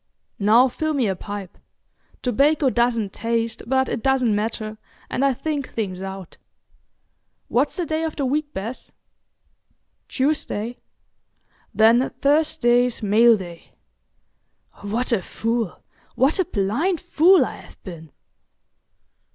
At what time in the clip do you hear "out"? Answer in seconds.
6.01-6.37